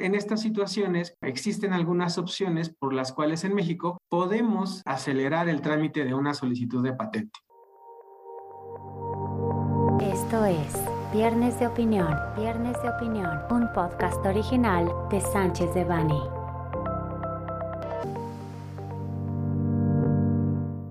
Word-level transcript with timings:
En 0.00 0.14
estas 0.14 0.40
situaciones 0.40 1.14
existen 1.20 1.74
algunas 1.74 2.16
opciones 2.16 2.70
por 2.70 2.94
las 2.94 3.12
cuales 3.12 3.44
en 3.44 3.54
México 3.54 3.98
podemos 4.08 4.80
acelerar 4.86 5.46
el 5.50 5.60
trámite 5.60 6.06
de 6.06 6.14
una 6.14 6.32
solicitud 6.32 6.82
de 6.82 6.94
patente. 6.94 7.38
Esto 10.00 10.46
es 10.46 10.74
Viernes 11.12 11.60
de 11.60 11.66
Opinión, 11.66 12.16
Viernes 12.34 12.80
de 12.82 12.88
Opinión, 12.88 13.40
un 13.50 13.70
podcast 13.74 14.24
original 14.24 14.90
de 15.10 15.20
Sánchez 15.20 15.74
de 15.74 15.84
Bani. 15.84 16.22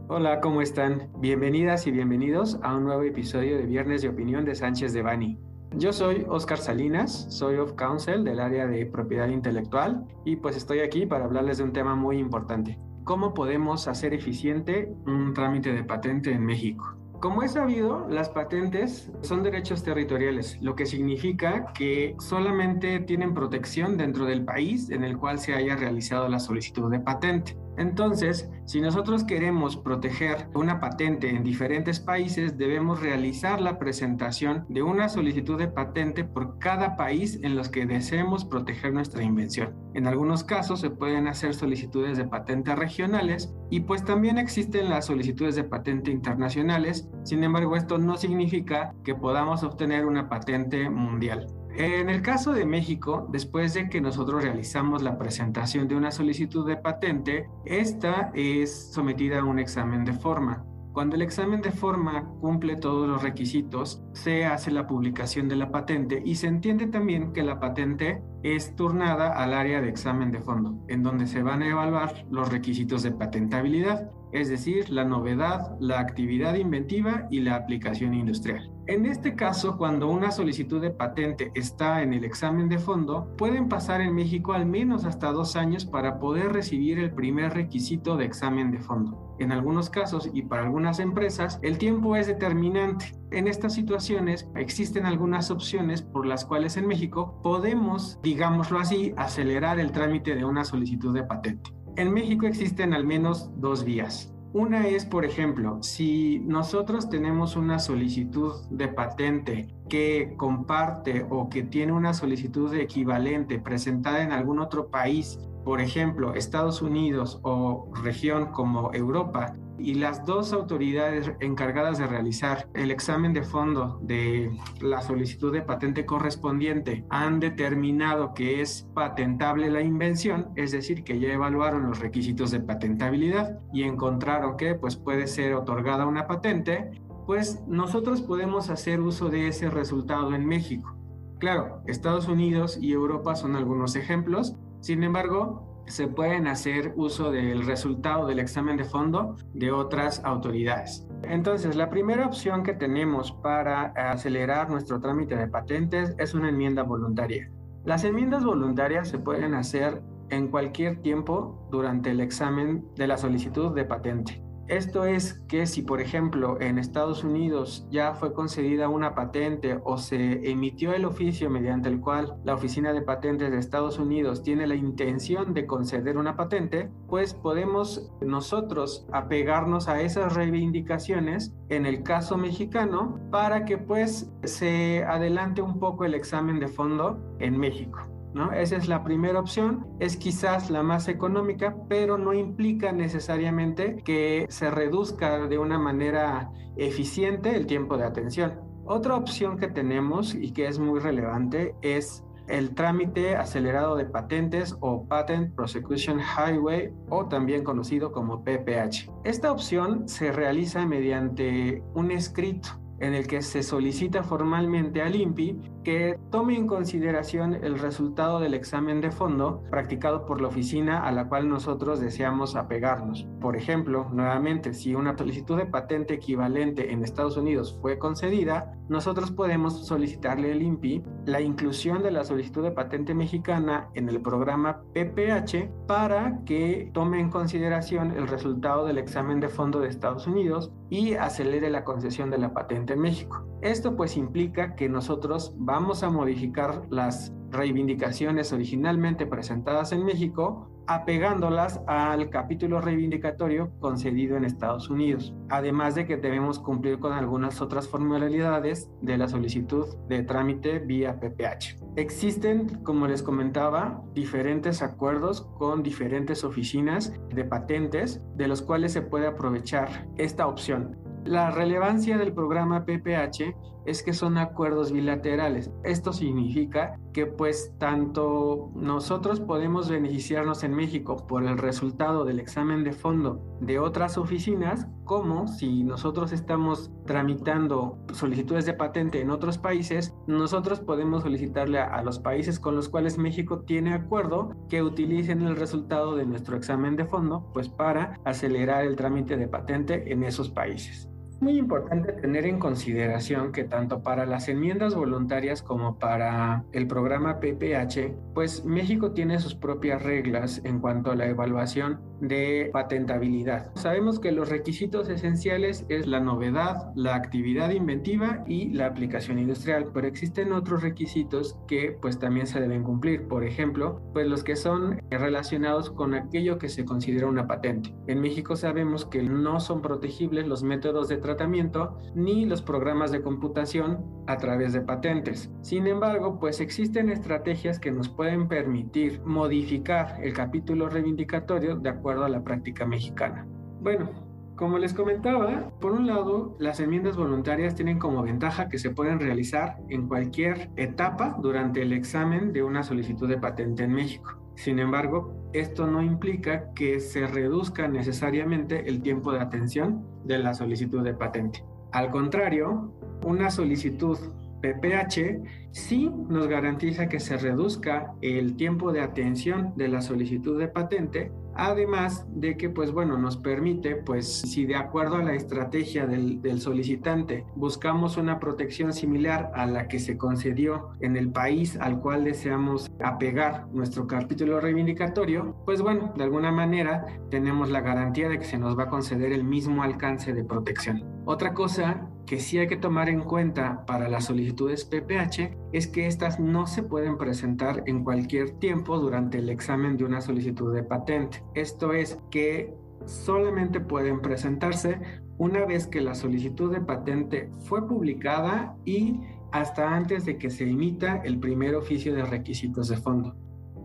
Hola, 0.08 0.40
¿cómo 0.40 0.62
están? 0.62 1.10
Bienvenidas 1.18 1.88
y 1.88 1.92
bienvenidos 1.92 2.60
a 2.62 2.76
un 2.76 2.84
nuevo 2.84 3.02
episodio 3.02 3.58
de 3.58 3.66
Viernes 3.66 4.04
de 4.04 4.10
Opinión 4.10 4.46
de 4.46 4.54
Sánchez 4.54 4.94
de 4.94 5.02
Bani. 5.02 5.49
Yo 5.76 5.94
soy 5.94 6.26
Oscar 6.28 6.58
Salinas, 6.58 7.28
soy 7.30 7.58
of 7.58 7.74
counsel 7.74 8.24
del 8.24 8.40
área 8.40 8.66
de 8.66 8.88
propiedad 8.88 9.28
intelectual 9.28 10.04
y 10.26 10.36
pues 10.36 10.58
estoy 10.58 10.80
aquí 10.80 11.06
para 11.06 11.26
hablarles 11.26 11.60
de 11.60 11.64
un 11.64 11.74
tema 11.74 11.94
muy 11.96 12.18
importante. 12.18 12.80
¿Cómo 13.04 13.36
podemos 13.36 13.88
hacer 13.88 14.14
eficiente 14.16 14.92
un 15.06 15.34
trámite 15.36 15.72
de 15.72 15.84
patente 15.84 16.32
en 16.32 16.44
México? 16.44 16.96
Como 17.20 17.44
es 17.44 17.52
sabido, 17.52 18.08
las 18.10 18.30
patentes 18.30 19.12
son 19.22 19.44
derechos 19.44 19.84
territoriales, 19.84 20.58
lo 20.62 20.76
que 20.76 20.86
significa 20.86 21.72
que 21.74 22.16
solamente 22.18 23.02
tienen 23.02 23.34
protección 23.34 23.96
dentro 23.96 24.26
del 24.26 24.46
país 24.46 24.90
en 24.90 25.04
el 25.04 25.18
cual 25.18 25.38
se 25.38 25.54
haya 25.54 25.76
realizado 25.76 26.30
la 26.30 26.40
solicitud 26.40 26.90
de 26.90 27.00
patente. 27.00 27.58
Entonces, 27.80 28.52
si 28.66 28.82
nosotros 28.82 29.24
queremos 29.24 29.78
proteger 29.78 30.50
una 30.54 30.82
patente 30.82 31.30
en 31.30 31.46
diferentes 31.46 32.02
países, 32.02 32.58
debemos 32.58 33.00
realizar 33.00 33.62
la 33.62 33.80
presentación 33.80 34.66
de 34.68 34.84
una 34.84 35.08
solicitud 35.08 35.58
de 35.58 35.70
patente 35.70 36.26
por 36.26 36.60
cada 36.60 36.98
país 36.98 37.40
en 37.42 37.56
los 37.56 37.70
que 37.70 37.86
deseemos 37.86 38.44
proteger 38.44 38.92
nuestra 38.92 39.24
invención. 39.24 39.74
En 39.94 40.08
algunos 40.08 40.44
casos 40.44 40.82
se 40.82 40.90
pueden 40.90 41.30
hacer 41.30 41.54
solicitudes 41.54 42.18
de 42.18 42.28
patente 42.28 42.76
regionales 42.76 43.56
y 43.70 43.80
pues 43.80 44.04
también 44.04 44.38
existen 44.38 44.90
las 44.90 45.06
solicitudes 45.06 45.56
de 45.56 45.64
patente 45.64 46.12
internacionales. 46.12 47.10
Sin 47.24 47.46
embargo, 47.46 47.78
esto 47.78 47.98
no 47.98 48.18
significa 48.18 48.94
que 49.06 49.16
podamos 49.16 49.64
obtener 49.64 50.06
una 50.06 50.28
patente 50.28 50.90
mundial. 50.90 51.48
En 51.76 52.10
el 52.10 52.22
caso 52.22 52.52
de 52.52 52.66
México, 52.66 53.28
después 53.32 53.74
de 53.74 53.90
que 53.90 54.02
nosotros 54.02 54.44
realizamos 54.44 55.02
la 55.02 55.18
presentación 55.18 55.88
de 55.88 55.96
una 55.96 56.12
solicitud 56.12 56.68
de 56.68 56.78
patente, 56.78 57.48
esta 57.66 58.32
es 58.34 58.92
sometida 58.92 59.40
a 59.40 59.46
un 59.46 59.60
examen 59.60 60.04
de 60.04 60.14
forma. 60.14 60.66
Cuando 60.92 61.16
el 61.16 61.22
examen 61.22 61.62
de 61.62 61.72
forma 61.72 62.28
cumple 62.42 62.76
todos 62.76 63.08
los 63.08 63.22
requisitos, 63.22 64.04
se 64.14 64.46
hace 64.46 64.72
la 64.72 64.88
publicación 64.88 65.48
de 65.48 65.56
la 65.56 65.72
patente 65.72 66.22
y 66.26 66.36
se 66.36 66.48
entiende 66.48 66.88
también 66.88 67.32
que 67.32 67.44
la 67.44 67.60
patente 67.60 68.22
es 68.44 68.76
turnada 68.76 69.34
al 69.42 69.54
área 69.54 69.82
de 69.82 69.90
examen 69.90 70.32
de 70.32 70.42
fondo, 70.42 70.78
en 70.88 71.04
donde 71.04 71.28
se 71.28 71.44
van 71.44 71.62
a 71.62 71.70
evaluar 71.70 72.26
los 72.30 72.50
requisitos 72.50 73.04
de 73.04 73.12
patentabilidad, 73.12 74.12
es 74.32 74.50
decir, 74.50 74.90
la 74.90 75.06
novedad, 75.06 75.76
la 75.80 76.00
actividad 76.00 76.56
inventiva 76.56 77.28
y 77.32 77.40
la 77.40 77.56
aplicación 77.56 78.14
industrial. 78.14 78.72
En 78.86 79.06
este 79.06 79.36
caso, 79.36 79.78
cuando 79.78 80.08
una 80.08 80.32
solicitud 80.32 80.82
de 80.82 80.92
patente 80.92 81.52
está 81.54 82.02
en 82.02 82.14
el 82.14 82.24
examen 82.24 82.70
de 82.70 82.80
fondo, 82.80 83.36
pueden 83.38 83.70
pasar 83.70 84.02
en 84.02 84.16
México 84.16 84.54
al 84.54 84.66
menos 84.66 85.06
hasta 85.06 85.32
dos 85.32 85.56
años 85.56 85.86
para 85.86 86.20
poder 86.20 86.54
recibir 86.54 87.00
el 87.00 87.12
primer 87.12 87.54
requisito 87.54 88.18
de 88.18 88.26
examen 88.26 88.72
de 88.72 88.80
fondo. 88.80 89.36
En 89.40 89.52
algunos 89.52 89.90
casos 89.90 90.30
y 90.34 90.42
para 90.42 90.64
algunas 90.64 91.00
empresas, 91.00 91.60
el 91.62 91.78
tiempo 91.78 92.16
es 92.16 92.28
determinante. 92.28 93.14
En 93.32 93.48
estas 93.48 93.76
situaciones 93.76 94.50
existen 94.56 95.06
algunas 95.06 95.52
opciones 95.52 96.02
por 96.02 96.26
las 96.26 96.46
cuales 96.46 96.78
en 96.78 96.88
México 96.88 97.40
podemos, 97.44 98.20
digámoslo 98.24 98.80
así, 98.80 99.14
acelerar 99.18 99.80
el 99.80 99.92
trámite 99.92 100.36
de 100.36 100.46
una 100.46 100.64
solicitud 100.64 101.14
de 101.14 101.24
patente. 101.24 101.72
En 101.96 102.12
México 102.12 102.48
existen 102.48 102.94
al 102.94 103.06
menos 103.06 103.52
dos 103.58 103.84
vías. 103.84 104.34
Una 104.52 104.88
es, 104.88 105.06
por 105.06 105.26
ejemplo, 105.26 105.78
si 105.84 106.40
nosotros 106.40 107.08
tenemos 107.08 107.56
una 107.56 107.78
solicitud 107.78 108.54
de 108.72 108.88
patente 108.88 109.68
que 109.88 110.34
comparte 110.36 111.24
o 111.30 111.50
que 111.50 111.62
tiene 111.62 111.92
una 111.92 112.16
solicitud 112.16 112.74
equivalente 112.74 113.60
presentada 113.60 114.24
en 114.24 114.32
algún 114.32 114.58
otro 114.58 114.88
país, 114.88 115.40
por 115.64 115.82
ejemplo, 115.82 116.34
Estados 116.34 116.82
Unidos 116.82 117.40
o 117.44 117.92
región 118.04 118.48
como 118.48 118.94
Europa, 118.94 119.54
y 119.80 119.96
las 119.96 120.26
dos 120.26 120.54
autoridades 120.54 121.32
encargadas 121.40 121.98
de 121.98 122.08
realizar 122.08 122.68
el 122.74 122.92
examen 122.92 123.34
de 123.34 123.44
fondo 123.44 124.00
de 124.04 124.52
la 124.82 125.02
solicitud 125.02 125.54
de 125.54 125.62
patente 125.62 126.06
correspondiente 126.06 127.06
han 127.10 127.40
determinado 127.40 128.34
que 128.34 128.62
es 128.62 128.88
patentable 128.94 129.70
la 129.70 129.82
invención, 129.82 130.50
es 130.56 130.72
decir, 130.72 131.04
que 131.04 131.20
ya 131.20 131.32
evaluaron 131.32 131.88
los 131.88 132.00
requisitos 132.00 132.52
de 132.52 132.60
patentabilidad 132.60 133.60
y 133.74 133.84
encontraron 133.84 134.58
que 134.58 134.76
pues 134.76 134.98
puede 134.98 135.28
ser 135.28 135.54
otorgada 135.54 136.06
una 136.06 136.28
patente, 136.28 136.92
pues 137.26 137.64
nosotros 137.68 138.22
podemos 138.22 138.70
hacer 138.70 139.00
uso 139.00 139.30
de 139.30 139.48
ese 139.48 139.70
resultado 139.70 140.36
en 140.36 140.46
México. 140.46 140.96
Claro, 141.40 141.82
Estados 141.88 142.28
Unidos 142.28 142.78
y 142.82 142.92
Europa 142.92 143.36
son 143.36 143.56
algunos 143.56 143.96
ejemplos, 143.96 144.58
sin 144.82 145.04
embargo, 145.04 145.70
se 145.88 146.08
pueden 146.08 146.48
hacer 146.48 146.94
uso 146.96 147.32
del 147.32 147.66
resultado 147.66 148.28
del 148.28 148.40
examen 148.40 148.78
de 148.78 148.84
fondo 148.84 149.36
de 149.54 149.72
otras 149.72 150.24
autoridades. 150.24 151.08
Entonces, 151.24 151.76
la 151.76 151.90
primera 151.90 152.28
opción 152.28 152.64
que 152.64 152.74
tenemos 152.74 153.32
para 153.32 153.88
acelerar 154.12 154.70
nuestro 154.70 155.00
trámite 155.00 155.36
de 155.36 155.48
patentes 155.48 156.16
es 156.20 156.34
una 156.34 156.50
enmienda 156.50 156.84
voluntaria. 156.84 157.52
Las 157.86 158.04
enmiendas 158.04 158.46
voluntarias 158.46 159.10
se 159.10 159.18
pueden 159.18 159.56
hacer 159.56 160.04
en 160.30 160.50
cualquier 160.50 161.02
tiempo 161.02 161.68
durante 161.72 162.12
el 162.12 162.20
examen 162.20 162.86
de 162.96 163.08
la 163.08 163.18
solicitud 163.18 163.74
de 163.74 163.86
patente. 163.86 164.44
Esto 164.70 165.04
es 165.04 165.34
que 165.48 165.66
si, 165.66 165.82
por 165.82 166.00
ejemplo, 166.00 166.62
en 166.62 166.78
Estados 166.78 167.24
Unidos 167.24 167.88
ya 167.90 168.14
fue 168.14 168.34
concedida 168.34 168.88
una 168.88 169.16
patente 169.16 169.80
o 169.84 169.98
se 169.98 170.48
emitió 170.52 170.94
el 170.94 171.06
oficio 171.06 171.50
mediante 171.50 171.90
el 171.90 172.00
cual 172.00 172.36
la 172.44 172.54
Oficina 172.54 172.94
de 172.94 173.02
Patentes 173.02 173.50
de 173.50 173.58
Estados 173.58 173.98
Unidos 173.98 174.44
tiene 174.44 174.68
la 174.68 174.76
intención 174.76 175.56
de 175.56 175.66
conceder 175.66 176.18
una 176.18 176.36
patente, 176.36 176.92
pues 177.08 177.34
podemos 177.34 178.12
nosotros 178.22 179.08
apegarnos 179.12 179.88
a 179.88 180.02
esas 180.02 180.36
reivindicaciones 180.36 181.52
en 181.70 181.88
el 181.88 182.04
caso 182.04 182.38
mexicano 182.38 183.20
para 183.32 183.66
que 183.66 183.80
pues 183.80 184.32
se 184.44 185.04
adelante 185.04 185.64
un 185.64 185.80
poco 185.80 186.06
el 186.06 186.14
examen 186.14 186.60
de 186.60 186.68
fondo 186.68 187.20
en 187.40 187.58
México. 187.58 188.19
Esa 188.54 188.78
es 188.78 188.88
la 188.88 189.04
primera 189.04 189.40
opción, 189.40 189.86
es 190.00 190.16
quizás 190.18 190.70
la 190.70 190.84
más 190.84 191.08
económica, 191.08 191.76
pero 191.90 192.18
no 192.18 192.34
implica 192.34 192.92
necesariamente 192.92 193.98
que 194.04 194.46
se 194.50 194.72
reduzca 194.72 195.48
de 195.48 195.58
una 195.58 195.78
manera 195.78 196.52
eficiente 196.78 197.56
el 197.56 197.68
tiempo 197.68 197.98
de 197.98 198.06
atención. 198.06 198.60
Otra 198.86 199.16
opción 199.16 199.58
que 199.58 199.68
tenemos 199.68 200.34
y 200.34 200.52
que 200.52 200.68
es 200.68 200.80
muy 200.80 201.00
relevante 201.00 201.76
es 201.82 202.24
el 202.48 202.74
trámite 202.74 203.36
acelerado 203.36 203.96
de 203.96 204.06
patentes 204.06 204.76
o 204.80 205.08
Patent 205.08 205.54
Prosecution 205.56 206.20
Highway 206.20 206.92
o 207.10 207.28
también 207.28 207.64
conocido 207.64 208.12
como 208.12 208.44
PPH. 208.44 209.12
Esta 209.24 209.52
opción 209.52 210.10
se 210.10 210.32
realiza 210.32 210.86
mediante 210.86 211.84
un 211.94 212.10
escrito 212.12 212.70
en 213.00 213.14
el 213.14 213.28
que 213.28 213.42
se 213.42 213.64
solicita 213.64 214.24
formalmente 214.24 215.02
al 215.02 215.16
INPI 215.16 215.60
que 215.84 216.20
tome 216.30 216.56
en 216.56 216.68
consideración 216.68 217.56
el 217.56 217.80
resultado 217.80 218.40
del 218.40 218.54
examen 218.54 219.02
de 219.02 219.12
fondo 219.12 219.64
practicado 219.70 220.26
por 220.26 220.42
la 220.42 220.50
oficina 220.50 221.04
a 221.08 221.12
la 221.12 221.28
cual 221.28 221.50
nosotros 221.50 222.00
deseamos 222.00 222.56
apegarnos. 222.56 223.28
Por 223.40 223.56
ejemplo, 223.56 224.08
nuevamente, 224.12 224.74
si 224.74 224.96
una 224.96 225.18
solicitud 225.18 225.58
de 225.58 225.66
patente 225.66 226.16
equivalente 226.16 226.92
en 226.92 227.04
Estados 227.04 227.38
Unidos 227.38 227.78
fue 227.82 227.98
concedida, 227.98 228.74
nosotros 228.90 229.32
podemos 229.32 229.86
solicitarle 229.86 230.52
al 230.52 230.62
INPI 230.62 231.04
la 231.26 231.42
inclusión 231.42 232.04
de 232.04 232.12
la 232.12 232.24
solicitud 232.24 232.64
de 232.64 232.72
patente 232.72 233.14
mexicana 233.14 233.90
en 233.94 234.10
el 234.10 234.22
programa 234.22 234.82
PPH 234.94 235.88
para 235.88 236.44
que 236.46 236.90
tome 236.94 237.20
en 237.20 237.30
consideración 237.30 238.12
el 238.12 238.28
resultado 238.28 238.86
del 238.86 238.98
examen 238.98 239.40
de 239.40 239.50
fondo 239.50 239.80
de 239.80 239.90
Estados 239.90 240.28
Unidos 240.28 240.72
y 240.90 241.14
acelere 241.14 241.70
la 241.70 241.84
concesión 241.84 242.30
de 242.30 242.38
la 242.38 242.54
patente 242.54 242.94
en 242.94 243.00
México. 243.00 243.46
Esto 243.62 243.96
pues 243.96 244.18
implica 244.18 244.76
que 244.76 244.90
nosotros 244.90 245.54
vamos 245.58 246.04
a 246.04 246.10
modificar 246.10 246.84
las 246.90 247.34
reivindicaciones 247.50 248.54
originalmente 248.54 249.26
presentadas 249.26 249.92
en 249.92 250.06
México 250.06 250.70
apegándolas 250.90 251.82
al 251.86 252.32
capítulo 252.32 252.82
reivindicatorio 252.82 253.70
concedido 253.80 254.38
en 254.38 254.44
Estados 254.44 254.90
Unidos, 254.90 255.36
además 255.50 255.94
de 255.94 256.08
que 256.08 256.18
debemos 256.18 256.58
cumplir 256.58 256.98
con 256.98 257.14
algunas 257.14 257.62
otras 257.62 257.88
formalidades 257.88 258.90
de 259.00 259.20
la 259.20 259.28
solicitud 259.28 259.86
de 260.08 260.24
trámite 260.24 260.80
vía 260.80 261.20
PPH. 261.20 261.78
Existen, 261.96 262.82
como 262.84 263.06
les 263.06 263.22
comentaba, 263.22 264.02
diferentes 264.16 264.82
acuerdos 264.82 265.44
con 265.60 265.84
diferentes 265.84 266.44
oficinas 266.44 267.14
de 267.30 267.44
patentes 267.44 268.24
de 268.36 268.48
los 268.48 268.64
cuales 268.64 268.92
se 268.92 269.04
puede 269.04 269.28
aprovechar 269.28 270.08
esta 270.18 270.48
opción. 270.48 270.98
La 271.24 271.52
relevancia 271.52 272.18
del 272.18 272.34
programa 272.34 272.86
PPH 272.86 273.54
es 273.90 274.04
que 274.04 274.14
son 274.14 274.38
acuerdos 274.38 274.92
bilaterales. 274.92 275.72
Esto 275.84 276.14
significa 276.14 277.00
que 277.12 277.26
pues 277.26 277.74
tanto 277.80 278.72
nosotros 278.76 279.40
podemos 279.40 279.90
beneficiarnos 279.90 280.64
en 280.64 280.76
México 280.76 281.18
por 281.28 281.44
el 281.44 281.58
resultado 281.58 282.24
del 282.24 282.40
examen 282.40 282.84
de 282.84 282.94
fondo 282.94 283.42
de 283.62 283.80
otras 283.80 284.18
oficinas, 284.18 284.88
como 285.06 285.48
si 285.48 285.84
nosotros 285.84 286.32
estamos 286.32 286.92
tramitando 287.08 287.98
solicitudes 288.14 288.68
de 288.68 288.76
patente 288.76 289.22
en 289.22 289.32
otros 289.32 289.58
países, 289.58 290.14
nosotros 290.28 290.80
podemos 290.80 291.24
solicitarle 291.24 291.80
a, 291.80 292.04
los 292.04 292.20
países 292.20 292.60
con 292.60 292.76
los 292.76 292.90
cuales 292.90 293.18
México 293.18 293.62
tiene 293.62 293.94
acuerdo 293.94 294.56
que 294.70 294.84
utilicen 294.84 295.42
el 295.42 295.56
resultado 295.56 296.16
de 296.16 296.28
nuestro 296.28 296.56
examen 296.56 296.96
de 296.96 297.06
fondo 297.06 297.50
pues 297.54 297.70
para 297.70 298.20
acelerar 298.24 298.86
el 298.86 298.96
trámite 298.96 299.36
de 299.36 299.48
patente 299.48 300.12
en 300.12 300.24
esos 300.24 300.50
países 300.52 301.09
muy 301.42 301.58
importante 301.58 302.14
tener 302.14 302.46
en 302.46 302.60
consideración 302.60 303.52
que 303.52 303.64
tanto 303.64 304.02
para 304.04 304.26
las 304.26 304.50
enmiendas 304.50 304.96
voluntarias 304.96 305.62
como 305.62 305.98
para 305.98 306.66
el 306.72 306.88
programa 306.88 307.40
PPH, 307.40 308.14
pues 308.34 308.66
México 308.66 309.12
tiene 309.12 309.40
sus 309.40 309.56
propias 309.56 310.04
reglas 310.04 310.62
en 310.64 310.80
cuanto 310.80 311.12
a 311.12 311.16
la 311.16 311.28
evaluación 311.28 312.02
de 312.22 312.70
patentabilidad. 312.74 313.72
Sabemos 313.76 314.20
que 314.20 314.32
los 314.32 314.50
requisitos 314.50 315.10
esenciales 315.10 315.86
es 315.90 316.06
la 316.06 316.20
novedad, 316.20 316.92
la 316.96 317.16
actividad 317.16 317.70
inventiva 317.72 318.44
y 318.46 318.70
la 318.72 318.88
aplicación 318.88 319.40
industrial, 319.40 319.92
pero 319.94 320.08
existen 320.08 320.54
otros 320.54 320.82
requisitos 320.84 321.58
que 321.68 321.98
pues 322.02 322.20
también 322.20 322.48
se 322.48 322.60
deben 322.60 322.84
cumplir. 322.84 323.28
Por 323.28 323.44
ejemplo, 323.44 324.02
pues 324.14 324.28
los 324.28 324.44
que 324.44 324.56
son 324.56 325.02
relacionados 325.10 325.92
con 325.92 326.14
aquello 326.14 326.58
que 326.58 326.70
se 326.70 326.86
considera 326.86 327.28
una 327.28 327.48
patente. 327.48 327.94
En 328.08 328.22
México 328.22 328.56
sabemos 328.56 329.06
que 329.06 329.24
no 329.24 329.60
son 329.60 329.82
protegibles 329.82 330.48
los 330.48 330.64
métodos 330.64 331.08
de 331.08 331.18
tratamiento 331.30 331.96
ni 332.16 332.46
los 332.46 332.64
programas 332.64 333.12
de 333.12 333.22
computación 333.22 334.04
a 334.26 334.38
través 334.38 334.74
de 334.74 334.82
patentes. 334.82 335.52
Sin 335.62 335.86
embargo, 335.86 336.40
pues 336.40 336.60
existen 336.60 337.10
estrategias 337.10 337.80
que 337.80 337.92
nos 337.92 338.10
pueden 338.10 338.48
permitir 338.48 339.22
modificar 339.24 340.18
el 340.24 340.34
capítulo 340.34 340.90
reivindicatorio 340.90 341.76
de 341.76 341.90
acuerdo 341.90 342.26
a 342.26 342.30
la 342.30 342.44
práctica 342.44 342.86
mexicana. 342.86 343.46
Bueno, 343.82 344.10
como 344.56 344.80
les 344.80 344.94
comentaba, 344.94 345.72
por 345.80 345.92
un 345.92 346.08
lado, 346.08 346.58
las 346.60 346.80
enmiendas 346.80 347.16
voluntarias 347.16 347.76
tienen 347.76 348.00
como 348.00 348.24
ventaja 348.24 348.70
que 348.70 348.80
se 348.80 348.90
pueden 348.90 349.20
realizar 349.20 349.78
en 349.88 350.08
cualquier 350.08 350.72
etapa 350.78 351.38
durante 351.42 351.84
el 351.84 351.94
examen 351.94 352.52
de 352.54 352.64
una 352.64 352.82
solicitud 352.82 353.30
de 353.30 353.38
patente 353.38 353.84
en 353.84 353.94
México. 353.94 354.40
Sin 354.56 354.80
embargo, 354.80 355.34
esto 355.54 355.88
no 355.88 356.02
implica 356.02 356.74
que 356.74 357.00
se 357.00 357.26
reduzca 357.26 357.88
necesariamente 357.88 358.90
el 358.90 359.02
tiempo 359.02 359.32
de 359.32 359.40
atención 359.40 360.06
de 360.30 360.38
la 360.38 360.54
solicitud 360.54 361.04
de 361.04 361.16
patente. 361.16 361.64
Al 361.92 362.12
contrario, 362.12 362.94
una 363.26 363.50
solicitud 363.50 364.18
PPH 364.62 365.72
sí 365.72 366.12
nos 366.30 366.48
garantiza 366.48 367.10
que 367.10 367.20
se 367.20 367.36
reduzca 367.38 368.14
el 368.22 368.56
tiempo 368.56 368.92
de 368.92 369.02
atención 369.02 369.74
de 369.76 369.88
la 369.88 370.02
solicitud 370.02 370.60
de 370.60 370.68
patente 370.68 371.32
Además 371.56 372.26
de 372.30 372.58
que, 372.58 372.70
pues 372.70 372.92
bueno, 372.92 373.18
nos 373.18 373.38
permite, 373.38 373.96
pues 373.96 374.28
si 374.28 374.66
de 374.66 374.76
acuerdo 374.76 375.16
a 375.16 375.24
la 375.24 375.34
estrategia 375.34 376.06
del, 376.06 376.40
solicitante 376.60 377.46
buscamos 377.56 378.18
una 378.18 378.40
protección 378.40 378.94
similar 378.94 379.52
a 379.56 379.66
la 379.66 379.88
que 379.88 380.00
se 380.00 380.18
concedió 380.18 380.90
en 381.00 381.16
el 381.16 381.32
país 381.32 381.78
al 381.80 382.00
cual 382.00 382.24
deseamos 382.24 382.92
apegar 383.04 383.68
nuestro 383.72 384.08
capítulo 384.08 384.60
reivindicatorio, 384.60 385.56
pues 385.66 385.82
bueno, 385.82 386.14
de 386.18 386.24
alguna 386.24 386.52
manera 386.52 387.06
tenemos 387.30 387.70
la 387.70 387.82
garantía 387.82 388.30
de 388.30 388.40
que 388.40 388.46
se 388.46 388.58
nos 388.58 388.78
va 388.78 388.84
a 388.84 388.90
conceder 388.90 389.32
el 389.32 389.44
mismo 389.44 389.84
alcance 389.84 390.34
de 390.34 390.44
protección. 390.44 391.04
Otra 391.32 391.54
cosa 391.54 392.10
que 392.26 392.40
sí 392.40 392.58
hay 392.58 392.66
que 392.66 392.76
tomar 392.76 393.08
en 393.08 393.22
cuenta 393.22 393.86
para 393.86 394.10
las 394.10 394.26
solicitudes 394.26 394.84
PPH 394.84 395.56
es 395.74 395.86
que 395.86 396.08
estas 396.08 396.40
no 396.40 396.66
se 396.66 396.82
pueden 396.82 397.20
presentar 397.20 397.84
en 397.86 398.04
cualquier 398.04 398.50
tiempo 398.58 398.98
durante 398.98 399.38
el 399.38 399.52
examen 399.52 399.96
de 399.96 400.06
una 400.06 400.22
solicitud 400.22 400.74
de 400.74 400.82
patente. 400.82 401.44
Esto 401.54 401.94
es 401.94 402.18
que 402.32 402.74
solamente 403.06 403.80
pueden 403.80 404.24
presentarse 404.24 405.00
una 405.38 405.66
vez 405.66 405.86
que 405.86 406.02
la 406.02 406.16
solicitud 406.16 406.74
de 406.74 406.82
patente 406.82 407.52
fue 407.66 407.88
publicada 407.88 408.76
y 408.84 409.20
hasta 409.52 409.96
antes 409.96 410.26
de 410.26 410.40
que 410.40 410.50
se 410.50 410.64
emita 410.64 411.18
el 411.18 411.40
primer 411.40 411.76
oficio 411.76 412.16
de 412.16 412.24
requisitos 412.24 412.88
de 412.88 412.98
fondo. 412.98 413.36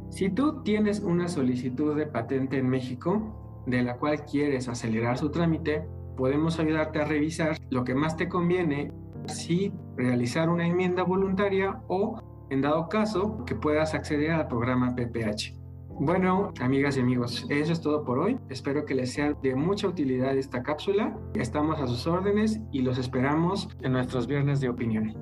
Si 0.09 0.31
tú 0.31 0.63
tienes 0.63 1.01
una 1.01 1.29
solicitud 1.29 1.95
de 1.95 2.07
patente 2.07 2.57
en 2.57 2.71
México, 2.71 3.63
de 3.67 3.83
la 3.83 3.99
cual 3.99 4.25
quieres 4.25 4.67
acelerar 4.67 5.19
su 5.19 5.31
trámite, 5.31 5.87
podemos 6.17 6.59
ayudarte 6.59 7.01
a 7.01 7.05
revisar 7.05 7.57
lo 7.71 7.85
que 7.85 7.95
más 7.95 8.17
te 8.17 8.29
conviene, 8.29 8.93
si 9.27 9.73
realizar 9.97 10.49
una 10.49 10.67
enmienda 10.67 11.03
voluntaria 11.03 11.81
o, 11.89 12.21
en 12.51 12.63
dado 12.63 12.89
caso, 12.89 13.45
que 13.45 13.55
puedas 13.55 13.95
acceder 13.95 14.33
al 14.33 14.49
programa 14.49 14.95
PPH. 14.95 15.65
Bueno, 16.01 16.53
amigas 16.61 16.97
y 16.97 17.01
amigos, 17.01 17.47
eso 17.51 17.73
es 17.73 17.81
todo 17.81 18.05
por 18.05 18.19
hoy. 18.19 18.39
Espero 18.49 18.85
que 18.85 18.97
les 18.97 19.13
sea 19.13 19.33
de 19.35 19.55
mucha 19.55 19.87
utilidad 19.87 20.37
esta 20.37 20.63
cápsula. 20.63 21.17
Estamos 21.35 21.81
a 21.81 21.87
sus 21.87 22.07
órdenes 22.09 22.61
y 22.73 22.83
los 22.83 22.99
esperamos 22.99 23.69
en 23.81 23.93
nuestros 23.93 24.27
viernes 24.27 24.61
de 24.61 24.69
opinión. 24.69 25.15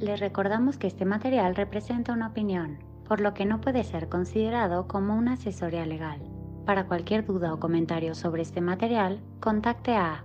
Les 0.00 0.20
recordamos 0.20 0.78
que 0.78 0.86
este 0.86 1.04
material 1.04 1.54
representa 1.54 2.14
una 2.14 2.28
opinión, 2.28 2.78
por 3.06 3.20
lo 3.20 3.34
que 3.34 3.44
no 3.44 3.60
puede 3.60 3.84
ser 3.84 4.08
considerado 4.08 4.88
como 4.88 5.14
una 5.14 5.34
asesoría 5.34 5.84
legal. 5.84 6.22
Para 6.64 6.86
cualquier 6.86 7.26
duda 7.26 7.52
o 7.52 7.60
comentario 7.60 8.14
sobre 8.14 8.40
este 8.40 8.62
material, 8.62 9.22
contacte 9.40 9.94
a 9.94 10.24